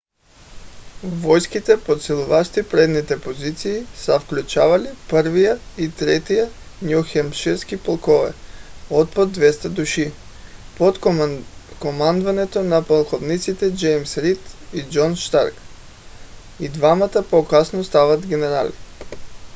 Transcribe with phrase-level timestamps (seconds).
[1.03, 6.37] войските подсилващи предните позиции са включвали 1-ви и 3-ти
[6.87, 8.33] ню хемпширски полкове
[8.89, 10.11] от по 200 души
[10.77, 10.99] под
[11.79, 14.41] командването на полковниците джеймс рийд
[14.73, 15.53] и джон старк
[16.59, 18.73] и двамата по-късно стават генерали